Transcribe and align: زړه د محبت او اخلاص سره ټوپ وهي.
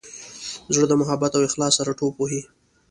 زړه 0.73 0.85
د 0.89 0.93
محبت 1.01 1.31
او 1.33 1.41
اخلاص 1.49 1.73
سره 1.79 1.95
ټوپ 1.99 2.15
وهي. 2.17 2.41